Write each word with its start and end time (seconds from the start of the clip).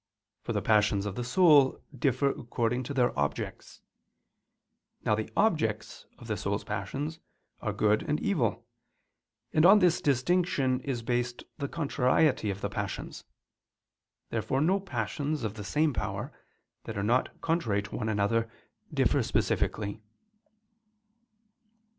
For 0.41 0.51
the 0.51 0.63
passions 0.63 1.05
of 1.05 1.13
the 1.13 1.23
soul 1.23 1.79
differ 1.95 2.31
according 2.31 2.81
to 2.85 2.93
their 2.95 3.15
objects. 3.19 3.81
Now 5.05 5.13
the 5.13 5.29
objects 5.37 6.07
of 6.17 6.25
the 6.25 6.37
soul's 6.37 6.63
passions 6.63 7.19
are 7.61 7.71
good 7.71 8.01
and 8.09 8.19
evil; 8.19 8.65
and 9.53 9.63
on 9.63 9.77
this 9.77 10.01
distinction 10.01 10.79
is 10.79 11.03
based 11.03 11.43
the 11.59 11.67
contrariety 11.69 12.49
of 12.49 12.61
the 12.61 12.67
passions. 12.71 13.25
Therefore 14.31 14.59
no 14.59 14.79
passions 14.79 15.43
of 15.43 15.53
the 15.53 15.63
same 15.63 15.93
power, 15.93 16.31
that 16.85 16.97
are 16.97 17.03
not 17.03 17.39
contrary 17.39 17.83
to 17.83 17.95
one 17.95 18.09
another, 18.09 18.49
differ 18.91 19.21
specifically. 19.21 20.01